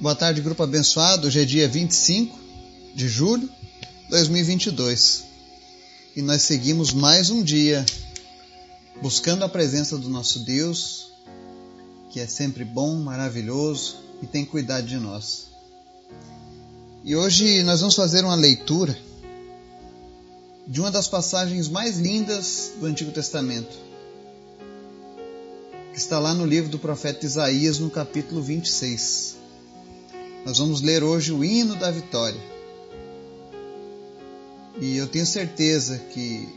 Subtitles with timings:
[0.00, 1.26] Boa tarde, grupo abençoado.
[1.26, 2.38] Hoje é dia 25
[2.94, 5.24] de julho de 2022
[6.14, 7.84] e nós seguimos mais um dia
[9.02, 11.10] buscando a presença do nosso Deus,
[12.10, 15.48] que é sempre bom, maravilhoso e tem cuidado de nós.
[17.02, 18.96] E hoje nós vamos fazer uma leitura
[20.64, 23.76] de uma das passagens mais lindas do Antigo Testamento,
[25.92, 29.38] que está lá no livro do profeta Isaías, no capítulo 26.
[30.44, 32.40] Nós vamos ler hoje o hino da vitória.
[34.80, 36.48] E eu tenho certeza que,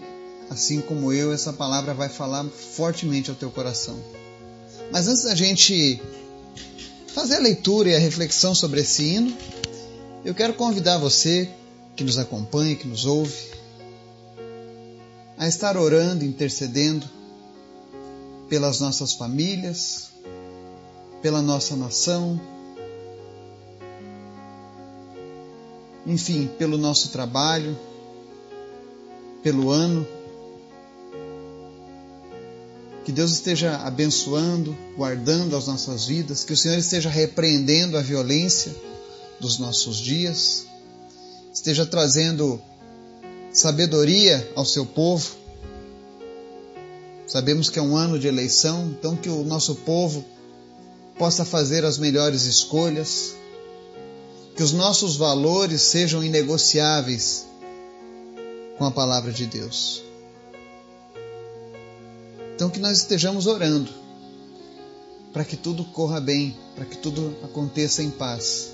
[0.50, 4.00] assim como eu, essa palavra vai falar fortemente ao teu coração.
[4.92, 6.00] Mas antes da gente
[7.08, 9.36] fazer a leitura e a reflexão sobre esse hino,
[10.24, 11.50] eu quero convidar você
[11.96, 13.52] que nos acompanha, que nos ouve,
[15.38, 17.10] a estar orando, intercedendo
[18.48, 20.12] pelas nossas famílias,
[21.22, 22.40] pela nossa nação,
[26.06, 27.78] enfim, pelo nosso trabalho,
[29.44, 30.08] pelo ano.
[33.04, 38.76] Que Deus esteja abençoando, guardando as nossas vidas, que o Senhor esteja repreendendo a violência
[39.40, 40.68] dos nossos dias,
[41.52, 42.62] esteja trazendo
[43.52, 45.36] sabedoria ao seu povo.
[47.28, 50.24] Sabemos que é um ano de eleição, então que o nosso povo
[51.18, 53.36] possa fazer as melhores escolhas,
[54.62, 57.48] que os nossos valores sejam inegociáveis
[58.78, 60.04] com a palavra de Deus.
[62.54, 63.90] Então, que nós estejamos orando
[65.34, 68.72] para que tudo corra bem, para que tudo aconteça em paz.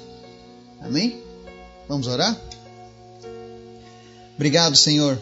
[0.82, 1.24] Amém?
[1.88, 2.38] Vamos orar?
[4.36, 5.18] Obrigado, Senhor,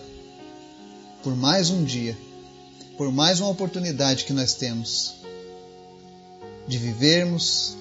[1.21, 2.17] por mais um dia,
[2.97, 5.13] por mais uma oportunidade que nós temos
[6.67, 7.77] de vivermos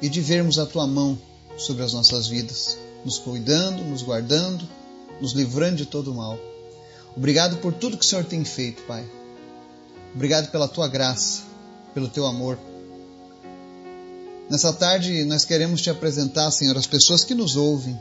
[0.00, 1.18] e de vermos a Tua mão
[1.56, 4.68] sobre as nossas vidas, nos cuidando, nos guardando,
[5.20, 6.38] nos livrando de todo mal.
[7.16, 9.04] Obrigado por tudo que o Senhor tem feito, Pai.
[10.14, 11.42] Obrigado pela tua graça,
[11.94, 12.58] pelo teu amor.
[14.50, 17.98] Nessa tarde nós queremos te apresentar, Senhor, as pessoas que nos ouvem.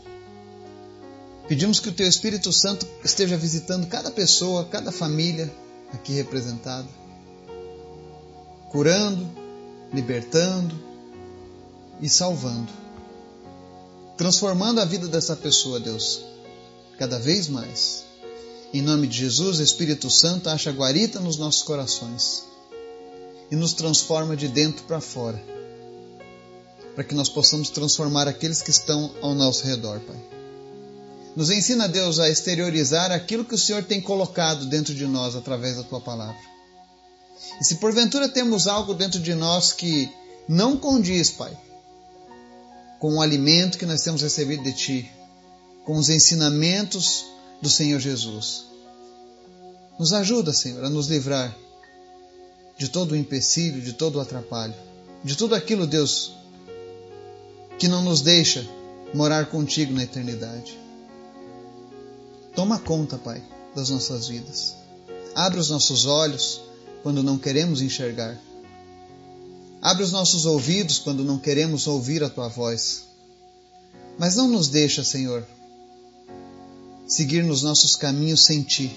[1.47, 5.53] Pedimos que o teu Espírito Santo esteja visitando cada pessoa, cada família
[5.93, 6.87] aqui representada,
[8.71, 9.29] curando,
[9.93, 10.75] libertando
[12.01, 12.84] e salvando
[14.17, 16.21] transformando a vida dessa pessoa, Deus,
[16.97, 18.03] cada vez mais.
[18.73, 22.43] Em nome de Jesus, Espírito Santo acha guarita nos nossos corações
[23.51, 25.41] e nos transforma de dentro para fora,
[26.93, 30.35] para que nós possamos transformar aqueles que estão ao nosso redor, Pai.
[31.35, 35.75] Nos ensina, Deus, a exteriorizar aquilo que o Senhor tem colocado dentro de nós através
[35.75, 36.37] da tua palavra.
[37.59, 40.09] E se porventura temos algo dentro de nós que
[40.47, 41.55] não condiz, Pai,
[42.99, 45.11] com o alimento que nós temos recebido de Ti,
[45.83, 47.25] com os ensinamentos
[47.61, 48.65] do Senhor Jesus.
[49.99, 51.55] Nos ajuda, Senhor, a nos livrar
[52.77, 54.73] de todo o empecilho, de todo o atrapalho,
[55.23, 56.33] de tudo aquilo, Deus,
[57.79, 58.67] que não nos deixa
[59.13, 60.77] morar contigo na eternidade.
[62.53, 63.43] Toma conta, Pai,
[63.75, 64.75] das nossas vidas.
[65.33, 66.61] Abre os nossos olhos
[67.03, 68.39] quando não queremos enxergar.
[69.85, 73.03] Abre os nossos ouvidos quando não queremos ouvir a tua voz.
[74.17, 75.47] Mas não nos deixa, Senhor,
[77.07, 78.91] seguir nos nossos caminhos sem ti.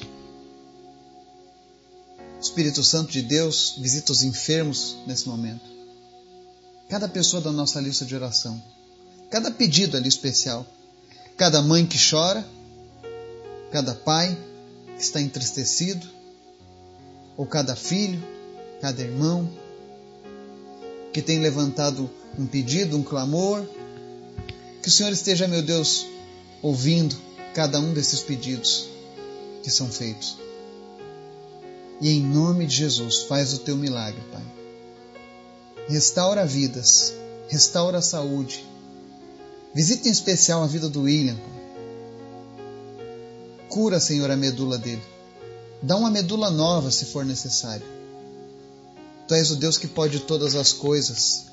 [2.41, 5.69] Espírito Santo de Deus, visita os enfermos nesse momento.
[6.89, 8.59] Cada pessoa da nossa lista de oração.
[9.31, 10.67] Cada pedido ali especial.
[11.37, 12.49] Cada mãe que chora.
[13.71, 14.35] Cada pai
[14.97, 16.09] que está entristecido.
[17.37, 18.27] Ou cada filho,
[18.81, 19.68] cada irmão
[21.13, 23.65] que tem levantado um pedido, um clamor.
[24.83, 26.07] Que o Senhor esteja, meu Deus,
[26.63, 27.17] ouvindo
[27.55, 28.89] cada um desses pedidos
[29.63, 30.39] que são feitos.
[32.01, 34.45] E em nome de Jesus, faz o teu milagre, Pai.
[35.89, 37.13] Restaura vidas,
[37.49, 38.65] restaura a saúde.
[39.75, 41.37] Visita em especial a vida do William.
[43.69, 45.03] Cura, Senhor, a medula dele.
[45.83, 47.98] Dá uma medula nova se for necessário.
[49.29, 51.49] Tu és o Deus que pode todas as coisas.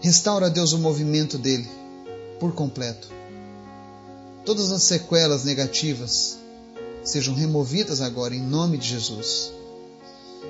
[0.00, 1.66] Restaura, Deus, o movimento dele
[2.38, 3.08] por completo.
[4.44, 6.36] Todas as sequelas negativas
[7.02, 9.50] sejam removidas agora em nome de Jesus.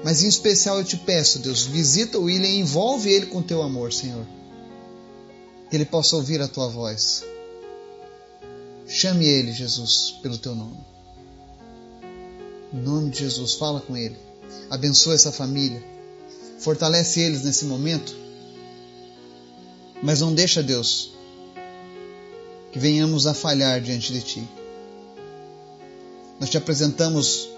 [0.02, 3.62] Mas em especial eu te peço, Deus, visita o William e envolve ele com teu
[3.62, 4.26] amor, Senhor.
[5.70, 7.24] Que ele possa ouvir a tua voz.
[8.88, 10.78] Chame ele, Jesus, pelo teu nome.
[12.74, 14.25] Em nome de Jesus, fala com ele.
[14.70, 15.82] Abençoa essa família.
[16.58, 18.14] Fortalece eles nesse momento.
[20.02, 21.12] Mas não deixa, Deus,
[22.72, 24.48] que venhamos a falhar diante de Ti.
[26.38, 27.48] Nós te apresentamos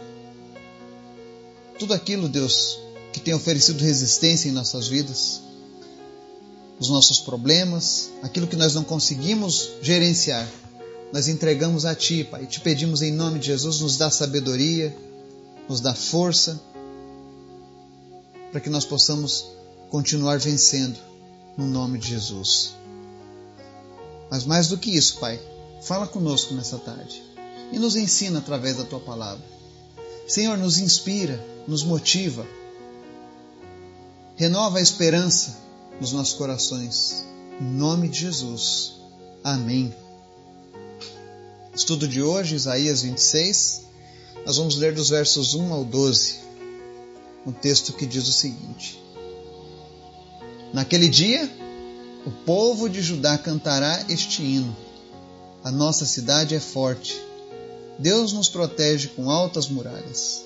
[1.78, 2.78] tudo aquilo, Deus,
[3.12, 5.40] que tem oferecido resistência em nossas vidas,
[6.78, 10.48] os nossos problemas, aquilo que nós não conseguimos gerenciar.
[11.12, 14.94] Nós entregamos a Ti, Pai, e te pedimos em nome de Jesus, nos dá sabedoria,
[15.68, 16.60] nos dá força,
[18.50, 19.46] para que nós possamos
[19.90, 20.98] continuar vencendo
[21.56, 22.74] no nome de Jesus.
[24.30, 25.40] Mas mais do que isso, Pai,
[25.82, 27.22] fala conosco nessa tarde
[27.72, 29.44] e nos ensina através da tua palavra.
[30.26, 32.46] Senhor, nos inspira, nos motiva,
[34.36, 35.56] renova a esperança
[36.00, 37.24] nos nossos corações.
[37.60, 38.94] Em nome de Jesus.
[39.42, 39.94] Amém.
[41.74, 43.82] Estudo de hoje, Isaías 26.
[44.44, 46.47] Nós vamos ler dos versos 1 ao 12.
[47.46, 49.02] Um texto que diz o seguinte:
[50.72, 51.50] Naquele dia,
[52.26, 54.76] o povo de Judá cantará este hino:
[55.64, 57.16] A nossa cidade é forte.
[57.98, 60.44] Deus nos protege com altas muralhas.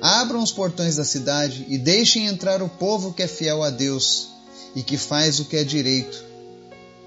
[0.00, 4.28] Abram os portões da cidade e deixem entrar o povo que é fiel a Deus
[4.74, 6.24] e que faz o que é direito.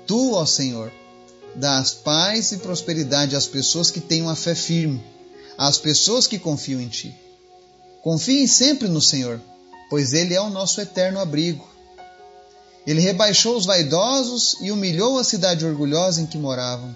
[0.08, 0.92] Tu, ó Senhor,
[1.56, 5.04] dás paz e prosperidade às pessoas que têm uma fé firme,
[5.58, 7.25] às pessoas que confiam em Ti.
[8.06, 9.42] Confiem sempre no Senhor,
[9.90, 11.68] pois Ele é o nosso eterno abrigo.
[12.86, 16.96] Ele rebaixou os vaidosos e humilhou a cidade orgulhosa em que moravam.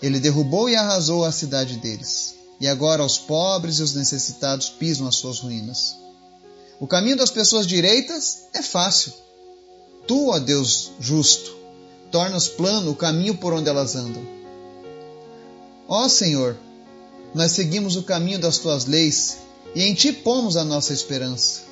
[0.00, 2.36] Ele derrubou e arrasou a cidade deles.
[2.60, 5.96] E agora os pobres e os necessitados pisam as suas ruínas.
[6.78, 9.12] O caminho das pessoas direitas é fácil.
[10.06, 11.52] Tu, ó Deus justo,
[12.12, 14.24] tornas plano o caminho por onde elas andam.
[15.88, 16.56] Ó Senhor,
[17.34, 21.62] nós seguimos o caminho das tuas leis e em ti pomos a nossa esperança.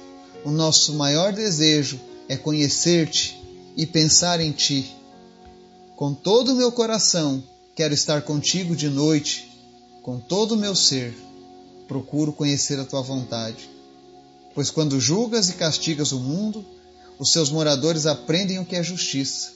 [0.44, 3.40] O nosso maior desejo é conhecer-te
[3.76, 4.94] e pensar em ti.
[5.96, 7.42] Com todo o meu coração,
[7.74, 9.50] quero estar contigo de noite,
[10.02, 11.14] com todo o meu ser,
[11.88, 13.68] procuro conhecer a tua vontade.
[14.54, 16.64] Pois quando julgas e castigas o mundo,
[17.18, 19.52] os seus moradores aprendem o que é justiça.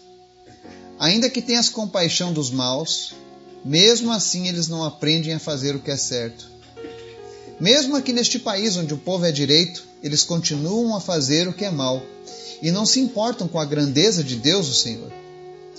[0.98, 3.14] Ainda que tenhas compaixão dos maus,
[3.64, 6.49] mesmo assim eles não aprendem a fazer o que é certo.
[7.60, 11.66] Mesmo aqui neste país onde o povo é direito, eles continuam a fazer o que
[11.66, 12.02] é mal
[12.62, 15.12] e não se importam com a grandeza de Deus, o Senhor.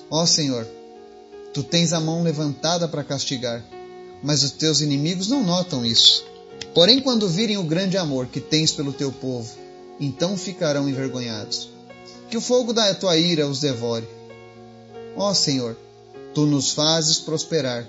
[0.07, 0.67] Ó Senhor,
[1.51, 3.65] tu tens a mão levantada para castigar,
[4.21, 6.23] mas os teus inimigos não notam isso.
[6.75, 9.51] Porém, quando virem o grande amor que tens pelo teu povo,
[9.99, 11.69] então ficarão envergonhados.
[12.29, 14.07] Que o fogo da tua ira os devore.
[15.17, 15.75] Ó Senhor,
[16.35, 17.87] tu nos fazes prosperar.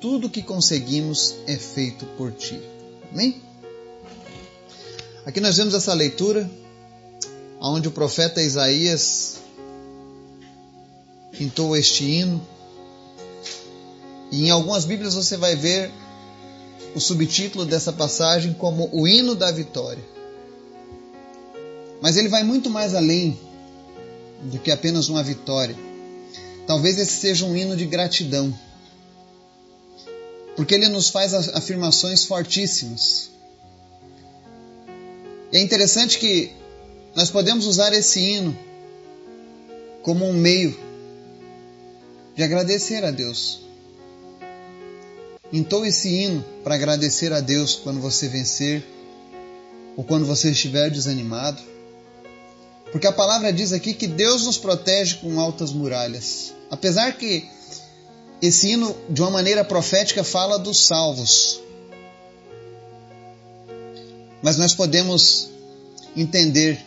[0.00, 2.60] Tudo o que conseguimos é feito por ti.
[3.12, 3.42] Amém?
[5.26, 6.50] Aqui nós vemos essa leitura
[7.60, 9.38] onde o profeta Isaías
[11.32, 12.40] pintou este hino.
[14.30, 15.90] E em algumas Bíblias você vai ver
[16.94, 20.02] o subtítulo dessa passagem como o hino da vitória.
[22.00, 23.38] Mas ele vai muito mais além
[24.42, 25.76] do que apenas uma vitória.
[26.66, 28.54] Talvez esse seja um hino de gratidão.
[30.60, 33.30] Porque ele nos faz afirmações fortíssimas.
[35.50, 36.52] É interessante que
[37.16, 38.54] nós podemos usar esse hino
[40.02, 40.78] como um meio
[42.36, 43.62] de agradecer a Deus.
[45.50, 48.84] Entoe esse hino para agradecer a Deus quando você vencer
[49.96, 51.62] ou quando você estiver desanimado.
[52.92, 56.52] Porque a palavra diz aqui que Deus nos protege com altas muralhas.
[56.70, 57.48] Apesar que
[58.42, 61.60] esse hino, de uma maneira profética, fala dos salvos.
[64.42, 65.50] Mas nós podemos
[66.16, 66.82] entender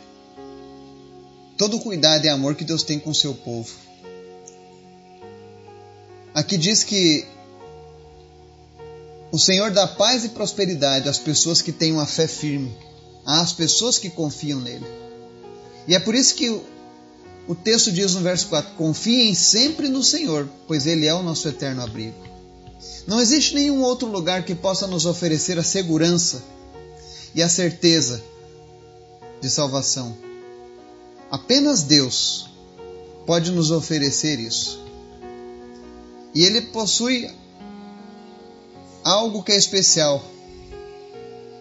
[1.57, 3.71] todo o cuidado e amor que Deus tem com o seu povo.
[6.33, 7.25] Aqui diz que
[9.31, 12.75] o Senhor dá paz e prosperidade às pessoas que têm uma fé firme,
[13.25, 14.85] às pessoas que confiam nele.
[15.87, 16.59] E é por isso que
[17.47, 21.47] o texto diz no verso 4: Confiem sempre no Senhor, pois Ele é o nosso
[21.47, 22.15] eterno abrigo.
[23.07, 26.43] Não existe nenhum outro lugar que possa nos oferecer a segurança
[27.35, 28.23] e a certeza
[29.41, 30.15] de salvação
[31.33, 32.47] Apenas Deus
[33.25, 34.79] pode nos oferecer isso.
[36.35, 37.27] E Ele possui
[39.03, 40.23] algo que é especial.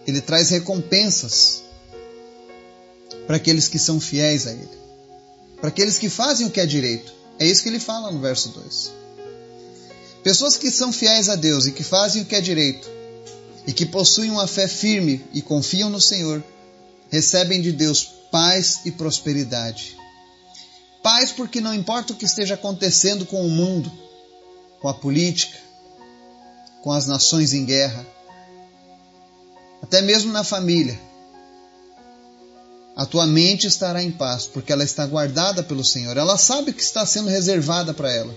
[0.05, 1.63] Ele traz recompensas
[3.25, 4.69] para aqueles que são fiéis a Ele,
[5.63, 7.13] para aqueles que fazem o que é direito.
[7.39, 8.91] É isso que ele fala no verso 2.
[10.21, 12.85] Pessoas que são fiéis a Deus e que fazem o que é direito,
[13.65, 16.43] e que possuem uma fé firme e confiam no Senhor,
[17.09, 19.95] recebem de Deus paz e prosperidade.
[21.01, 23.89] Paz porque não importa o que esteja acontecendo com o mundo,
[24.81, 25.57] com a política,
[26.81, 28.05] com as nações em guerra,
[29.81, 30.99] até mesmo na família.
[33.03, 36.15] A tua mente estará em paz, porque ela está guardada pelo Senhor.
[36.15, 38.33] Ela sabe o que está sendo reservada para ela.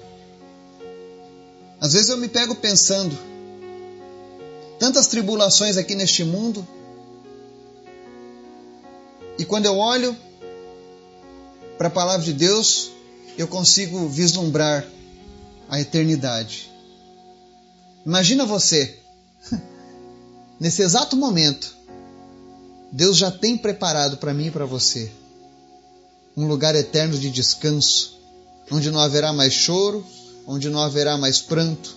[1.81, 3.17] Às vezes eu me pego pensando,
[4.77, 6.67] tantas tribulações aqui neste mundo,
[9.39, 10.17] e quando eu olho
[11.79, 12.91] para a palavra de Deus,
[13.39, 14.85] eu consigo vislumbrar
[15.69, 16.73] a eternidade.
[18.05, 18.99] Imagina você,
[20.59, 21.76] nesse exato momento,
[22.97, 25.13] Deus já tem preparado para mim e para você
[26.35, 28.19] um lugar eterno de descanso,
[28.71, 30.03] onde não haverá mais choro,
[30.47, 31.95] onde não haverá mais pranto,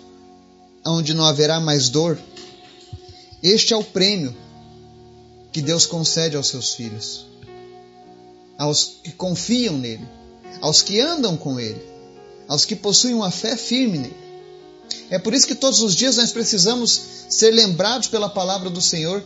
[0.85, 2.19] onde não haverá mais dor.
[3.41, 4.35] Este é o prêmio
[5.53, 7.25] que Deus concede aos seus filhos,
[8.57, 10.05] aos que confiam nele,
[10.59, 11.81] aos que andam com ele,
[12.45, 14.17] aos que possuem uma fé firme nele.
[15.09, 19.23] É por isso que todos os dias nós precisamos ser lembrados pela palavra do Senhor.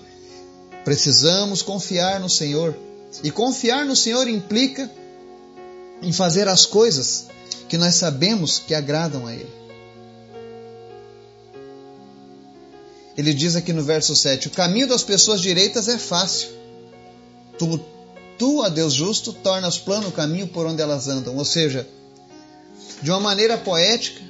[0.83, 2.75] Precisamos confiar no Senhor.
[3.23, 4.89] E confiar no Senhor implica
[6.01, 7.27] em fazer as coisas
[7.69, 9.63] que nós sabemos que agradam a Ele.
[13.15, 16.49] Ele diz aqui no verso 7: O caminho das pessoas direitas é fácil.
[17.57, 17.79] Tu,
[18.37, 21.37] tu, a Deus justo, tornas plano o caminho por onde elas andam.
[21.37, 21.87] Ou seja,
[23.01, 24.21] de uma maneira poética,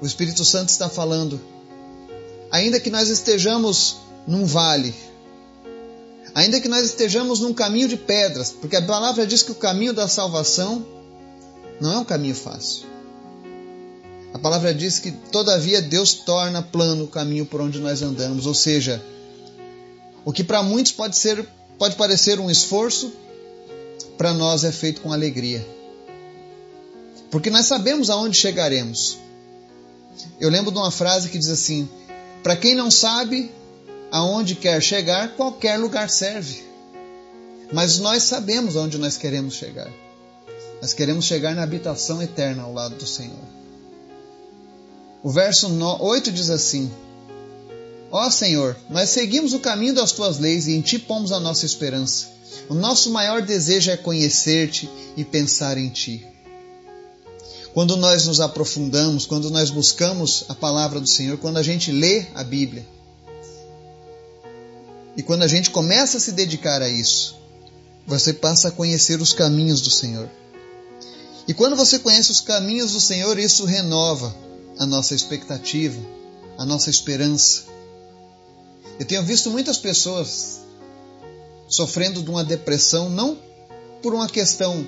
[0.00, 1.40] o Espírito Santo está falando.
[2.50, 4.94] Ainda que nós estejamos num vale,
[6.34, 9.92] ainda que nós estejamos num caminho de pedras, porque a palavra diz que o caminho
[9.92, 10.86] da salvação
[11.80, 12.88] não é um caminho fácil.
[14.32, 18.54] A palavra diz que, todavia, Deus torna plano o caminho por onde nós andamos, ou
[18.54, 19.02] seja,
[20.24, 21.48] o que para muitos pode ser
[21.80, 23.10] pode parecer um esforço,
[24.18, 25.66] para nós é feito com alegria.
[27.30, 29.16] Porque nós sabemos aonde chegaremos.
[30.38, 31.88] Eu lembro de uma frase que diz assim:
[32.42, 33.50] Para quem não sabe
[34.10, 36.62] aonde quer chegar, qualquer lugar serve.
[37.72, 39.90] Mas nós sabemos aonde nós queremos chegar.
[40.80, 43.60] Nós queremos chegar na habitação eterna ao lado do Senhor.
[45.22, 46.90] O verso 8 diz assim:
[48.10, 51.66] Ó Senhor, nós seguimos o caminho das tuas leis e em ti pomos a nossa
[51.66, 52.28] esperança.
[52.68, 56.26] O nosso maior desejo é conhecer-te e pensar em ti.
[57.72, 62.26] Quando nós nos aprofundamos, quando nós buscamos a palavra do Senhor, quando a gente lê
[62.34, 62.84] a Bíblia,
[65.16, 67.36] e quando a gente começa a se dedicar a isso,
[68.06, 70.28] você passa a conhecer os caminhos do Senhor.
[71.46, 74.34] E quando você conhece os caminhos do Senhor, isso renova
[74.78, 76.00] a nossa expectativa,
[76.56, 77.64] a nossa esperança.
[78.98, 80.60] Eu tenho visto muitas pessoas
[81.68, 83.38] sofrendo de uma depressão, não
[84.02, 84.86] por uma questão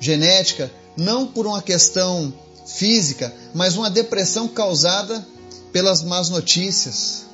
[0.00, 2.32] genética, não por uma questão
[2.66, 5.26] física, mas uma depressão causada
[5.72, 7.25] pelas más notícias.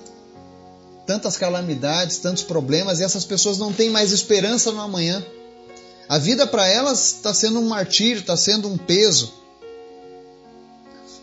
[1.06, 5.24] Tantas calamidades, tantos problemas, e essas pessoas não têm mais esperança no amanhã.
[6.08, 9.32] A vida para elas está sendo um martírio, está sendo um peso.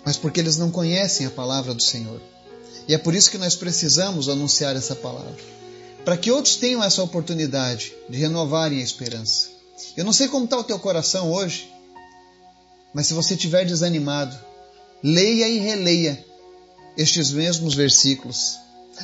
[0.04, 2.22] Mas porque eles não conhecem a palavra do Senhor.
[2.88, 5.38] E é por isso que nós precisamos anunciar essa palavra.
[6.04, 9.50] Para que outros tenham essa oportunidade de renovarem a esperança.
[9.96, 11.72] Eu não sei como está o teu coração hoje,
[12.94, 14.36] mas se você estiver desanimado,
[15.04, 16.26] leia e releia
[16.98, 18.58] estes mesmos versículos,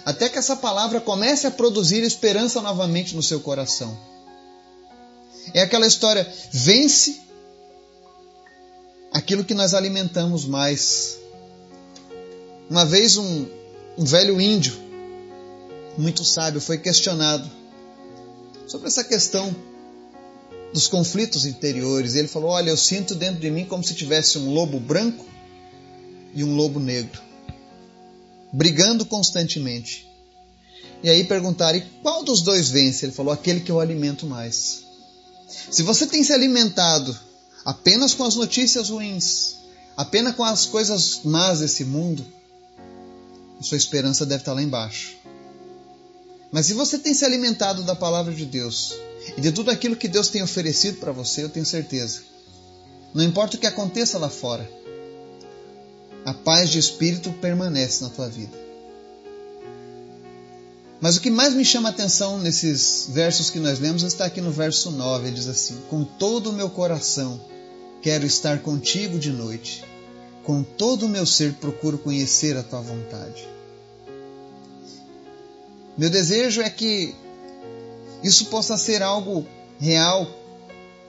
[0.03, 3.97] até que essa palavra comece a produzir esperança novamente no seu coração.
[5.53, 7.21] É aquela história: vence
[9.11, 11.19] aquilo que nós alimentamos mais.
[12.69, 13.45] Uma vez um,
[13.97, 14.73] um velho índio,
[15.97, 17.49] muito sábio, foi questionado
[18.67, 19.55] sobre essa questão
[20.73, 22.15] dos conflitos interiores.
[22.15, 25.25] Ele falou: Olha, eu sinto dentro de mim como se tivesse um lobo branco
[26.33, 27.21] e um lobo negro,
[28.55, 30.07] brigando constantemente.
[31.03, 33.05] E aí perguntaram: e qual dos dois vence?
[33.05, 34.83] Ele falou: aquele que eu alimento mais.
[35.69, 37.17] Se você tem se alimentado
[37.63, 39.55] apenas com as notícias ruins,
[39.97, 42.25] apenas com as coisas más desse mundo,
[43.61, 45.15] sua esperança deve estar lá embaixo.
[46.51, 48.93] Mas se você tem se alimentado da palavra de Deus,
[49.35, 52.21] e de tudo aquilo que Deus tem oferecido para você, eu tenho certeza.
[53.13, 54.69] Não importa o que aconteça lá fora,
[56.25, 58.65] a paz de espírito permanece na tua vida.
[60.99, 64.41] Mas o que mais me chama a atenção nesses versos que nós lemos está aqui
[64.41, 65.27] no verso 9.
[65.27, 67.39] Ele diz assim: Com todo o meu coração
[68.01, 69.83] quero estar contigo de noite,
[70.43, 73.47] com todo o meu ser procuro conhecer a tua vontade.
[75.95, 77.13] Meu desejo é que
[78.23, 79.45] isso possa ser algo
[79.79, 80.27] real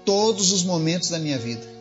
[0.05, 1.76] todos os momentos da minha vida.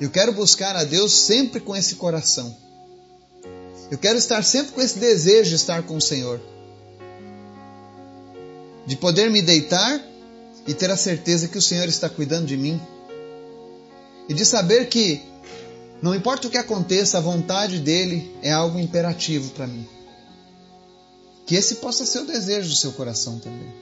[0.00, 2.54] Eu quero buscar a Deus sempre com esse coração.
[3.90, 6.40] Eu quero estar sempre com esse desejo de estar com o Senhor.
[8.84, 10.04] De poder me deitar
[10.66, 12.80] e ter a certeza que o Senhor está cuidando de mim.
[14.28, 15.22] E de saber que,
[16.02, 19.88] não importa o que aconteça, a vontade dele é algo imperativo para mim.
[21.46, 23.72] Que esse possa ser o desejo do seu coração também.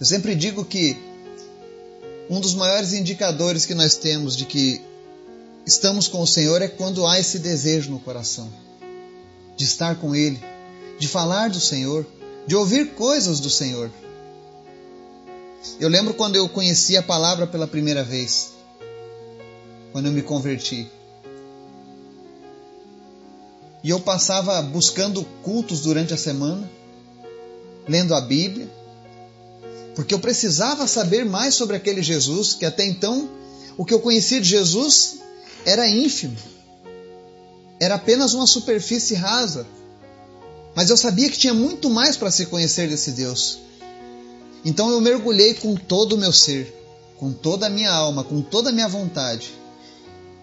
[0.00, 1.11] Eu sempre digo que
[2.32, 4.80] um dos maiores indicadores que nós temos de que
[5.66, 8.50] estamos com o Senhor é quando há esse desejo no coração
[9.54, 10.42] de estar com Ele,
[10.98, 12.06] de falar do Senhor,
[12.46, 13.90] de ouvir coisas do Senhor.
[15.78, 18.54] Eu lembro quando eu conheci a palavra pela primeira vez,
[19.92, 20.90] quando eu me converti.
[23.84, 26.66] E eu passava buscando cultos durante a semana,
[27.86, 28.70] lendo a Bíblia,
[29.94, 33.28] porque eu precisava saber mais sobre aquele Jesus, que até então
[33.76, 35.18] o que eu conhecia de Jesus
[35.64, 36.36] era ínfimo,
[37.78, 39.66] era apenas uma superfície rasa.
[40.74, 43.58] Mas eu sabia que tinha muito mais para se conhecer desse Deus.
[44.64, 46.72] Então eu mergulhei com todo o meu ser,
[47.18, 49.50] com toda a minha alma, com toda a minha vontade,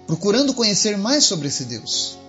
[0.05, 2.19] procurando conhecer mais sobre esse Deus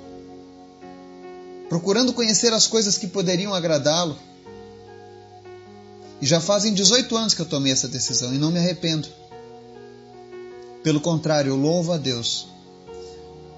[1.71, 4.19] procurando conhecer as coisas que poderiam agradá-lo.
[6.21, 9.09] E já fazem 18 anos que eu tomei essa decisão e não me arrependo.
[10.83, 12.47] Pelo contrário, eu louvo a Deus,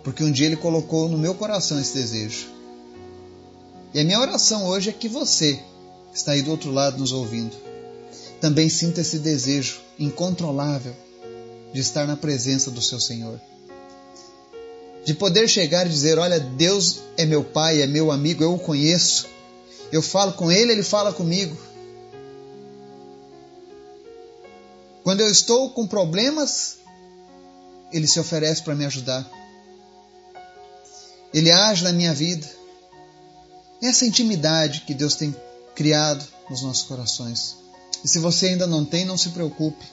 [0.02, 2.47] porque um dia Ele colocou no meu coração esse desejo.
[3.95, 5.54] E a minha oração hoje é que você,
[6.11, 7.54] que está aí do outro lado nos ouvindo,
[8.40, 10.95] também sinta esse desejo incontrolável
[11.73, 13.40] de estar na presença do seu Senhor
[15.04, 18.59] de poder chegar e dizer: Olha, Deus é meu pai, é meu amigo, eu o
[18.59, 19.26] conheço.
[19.90, 21.57] Eu falo com ele, ele fala comigo.
[25.02, 26.78] Quando eu estou com problemas,
[27.92, 29.28] ele se oferece para me ajudar.
[31.33, 32.48] Ele age na minha vida.
[33.83, 35.35] Essa intimidade que Deus tem
[35.74, 37.57] criado nos nossos corações.
[38.05, 39.85] E se você ainda não tem, não se preocupe.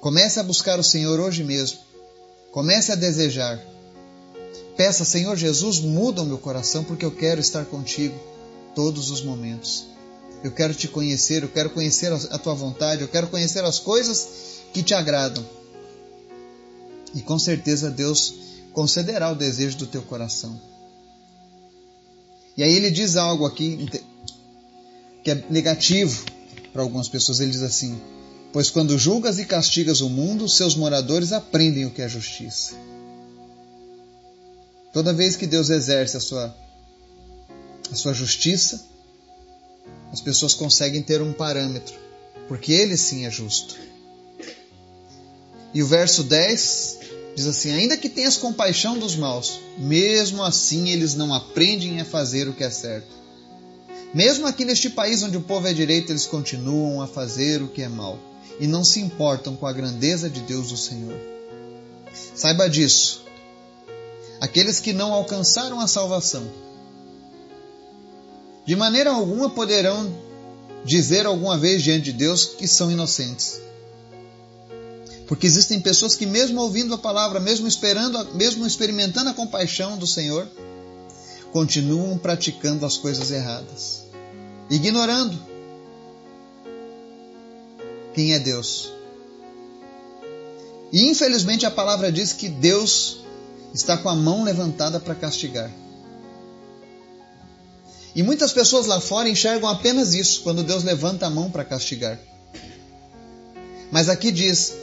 [0.00, 1.78] Comece a buscar o Senhor hoje mesmo.
[2.50, 3.60] Comece a desejar.
[4.76, 8.18] Peça, Senhor Jesus, muda o meu coração porque eu quero estar contigo
[8.74, 9.86] todos os momentos.
[10.42, 14.28] Eu quero te conhecer, eu quero conhecer a tua vontade, eu quero conhecer as coisas
[14.72, 15.44] que te agradam.
[17.14, 18.34] E com certeza Deus
[18.72, 20.60] concederá o desejo do teu coração.
[22.56, 23.88] E aí ele diz algo aqui
[25.22, 26.24] que é negativo
[26.72, 27.40] para algumas pessoas.
[27.40, 28.00] Ele diz assim:
[28.52, 32.74] Pois quando julgas e castigas o mundo, seus moradores aprendem o que é justiça.
[34.92, 36.54] Toda vez que Deus exerce a sua,
[37.90, 38.84] a sua justiça,
[40.12, 41.94] as pessoas conseguem ter um parâmetro,
[42.46, 43.76] porque Ele sim é justo.
[45.74, 46.98] E o verso 10
[47.34, 52.46] diz assim: Ainda que tenhas compaixão dos maus, mesmo assim eles não aprendem a fazer
[52.46, 53.22] o que é certo.
[54.12, 57.80] Mesmo aqui neste país onde o povo é direito, eles continuam a fazer o que
[57.80, 58.18] é mal
[58.60, 61.18] e não se importam com a grandeza de Deus o Senhor.
[62.34, 63.24] Saiba disso.
[64.38, 66.46] Aqueles que não alcançaram a salvação,
[68.64, 70.12] de maneira alguma poderão
[70.84, 73.60] dizer alguma vez diante de Deus que são inocentes.
[75.26, 80.06] Porque existem pessoas que, mesmo ouvindo a palavra, mesmo esperando, mesmo experimentando a compaixão do
[80.06, 80.46] Senhor,
[81.52, 84.04] continuam praticando as coisas erradas,
[84.68, 85.38] ignorando
[88.14, 88.92] quem é Deus.
[90.92, 93.20] E infelizmente a palavra diz que Deus
[93.72, 95.70] está com a mão levantada para castigar.
[98.14, 102.18] E muitas pessoas lá fora enxergam apenas isso, quando Deus levanta a mão para castigar.
[103.90, 104.74] Mas aqui diz: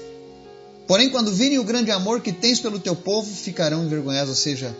[0.88, 4.30] Porém, quando virem o grande amor que tens pelo teu povo, ficarão envergonhados.
[4.30, 4.76] Ou seja,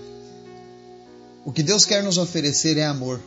[1.46, 3.22] o que Deus quer nos oferecer é amor.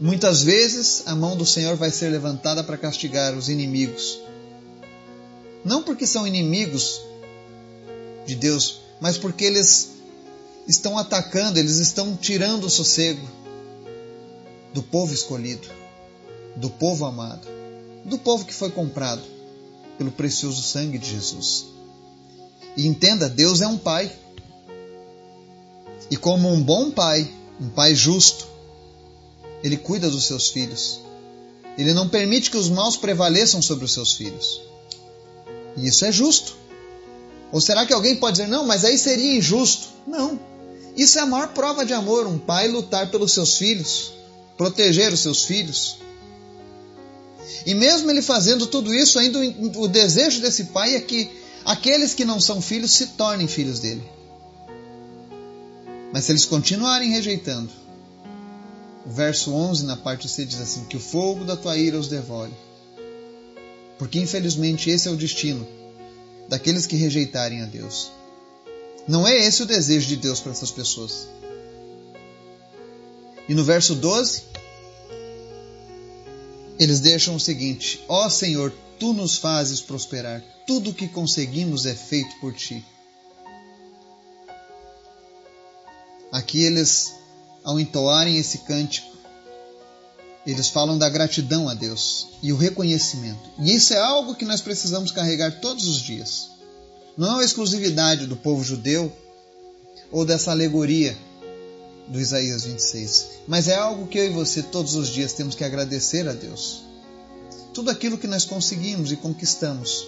[0.00, 4.20] Muitas vezes a mão do Senhor vai ser levantada para castigar os inimigos.
[5.64, 7.02] Não porque são inimigos
[8.24, 9.97] de Deus, mas porque eles
[10.68, 13.26] estão atacando, eles estão tirando o sossego
[14.74, 15.66] do povo escolhido,
[16.54, 17.48] do povo amado,
[18.04, 19.22] do povo que foi comprado
[19.96, 21.66] pelo precioso sangue de Jesus.
[22.76, 24.12] E entenda, Deus é um pai.
[26.10, 27.28] E como um bom pai,
[27.60, 28.46] um pai justo,
[29.64, 31.00] ele cuida dos seus filhos.
[31.76, 34.60] Ele não permite que os maus prevaleçam sobre os seus filhos.
[35.76, 36.56] E isso é justo.
[37.50, 39.88] Ou será que alguém pode dizer, não, mas aí seria injusto?
[40.06, 40.38] Não.
[40.98, 44.12] Isso é a maior prova de amor, um pai lutar pelos seus filhos,
[44.56, 45.98] proteger os seus filhos.
[47.64, 49.38] E mesmo ele fazendo tudo isso, ainda
[49.78, 51.30] o desejo desse pai é que
[51.64, 54.02] aqueles que não são filhos se tornem filhos dele.
[56.12, 57.70] Mas se eles continuarem rejeitando,
[59.06, 62.08] o verso 11 na parte C diz assim: Que o fogo da tua ira os
[62.08, 62.52] devore.
[64.00, 65.64] Porque infelizmente esse é o destino
[66.48, 68.17] daqueles que rejeitarem a Deus.
[69.08, 71.26] Não é esse o desejo de Deus para essas pessoas.
[73.48, 74.42] E no verso 12,
[76.78, 81.86] eles deixam o seguinte: Ó oh Senhor, tu nos fazes prosperar, tudo o que conseguimos
[81.86, 82.84] é feito por ti.
[86.30, 87.14] Aqui eles,
[87.64, 89.16] ao entoarem esse cântico,
[90.46, 93.50] eles falam da gratidão a Deus e o reconhecimento.
[93.58, 96.57] E isso é algo que nós precisamos carregar todos os dias.
[97.18, 99.12] Não é uma exclusividade do povo judeu
[100.12, 101.18] ou dessa alegoria
[102.06, 105.64] do Isaías 26, mas é algo que eu e você todos os dias temos que
[105.64, 106.84] agradecer a Deus.
[107.74, 110.06] Tudo aquilo que nós conseguimos e conquistamos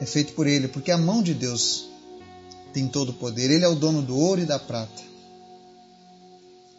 [0.00, 1.90] é feito por Ele, porque a mão de Deus
[2.72, 3.50] tem todo o poder.
[3.50, 5.02] Ele é o dono do ouro e da prata.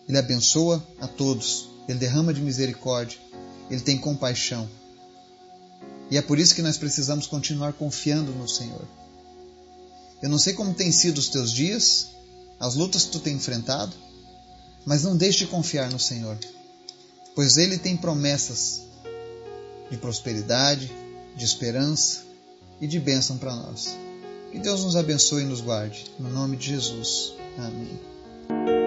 [0.10, 3.20] Ele abençoa a todos, ele derrama de misericórdia,
[3.70, 4.68] ele tem compaixão.
[6.12, 8.86] E é por isso que nós precisamos continuar confiando no Senhor.
[10.22, 12.10] Eu não sei como têm sido os teus dias,
[12.60, 13.96] as lutas que tu tem enfrentado,
[14.86, 16.38] mas não deixe de confiar no Senhor,
[17.34, 18.82] pois Ele tem promessas
[19.90, 20.92] de prosperidade,
[21.36, 22.24] de esperança
[22.82, 23.96] e de bênção para nós.
[24.52, 26.12] Que Deus nos abençoe e nos guarde.
[26.20, 27.34] No nome de Jesus.
[27.58, 28.81] Amém.